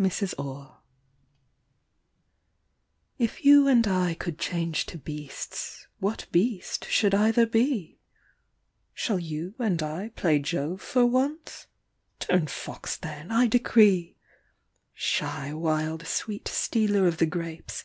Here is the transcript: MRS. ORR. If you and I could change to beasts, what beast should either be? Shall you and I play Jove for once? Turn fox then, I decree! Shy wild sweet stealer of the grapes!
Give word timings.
MRS. 0.00 0.34
ORR. 0.36 0.78
If 3.20 3.44
you 3.44 3.68
and 3.68 3.86
I 3.86 4.14
could 4.14 4.36
change 4.36 4.84
to 4.86 4.98
beasts, 4.98 5.86
what 6.00 6.26
beast 6.32 6.86
should 6.86 7.14
either 7.14 7.46
be? 7.46 8.00
Shall 8.94 9.20
you 9.20 9.54
and 9.60 9.80
I 9.84 10.08
play 10.16 10.40
Jove 10.40 10.80
for 10.82 11.06
once? 11.06 11.68
Turn 12.18 12.48
fox 12.48 12.96
then, 12.96 13.30
I 13.30 13.46
decree! 13.46 14.16
Shy 14.92 15.54
wild 15.54 16.04
sweet 16.04 16.48
stealer 16.48 17.06
of 17.06 17.18
the 17.18 17.26
grapes! 17.26 17.84